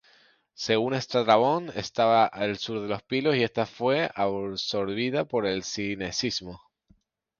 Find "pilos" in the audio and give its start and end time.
3.05-3.35